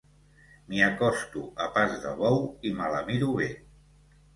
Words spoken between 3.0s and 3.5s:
miro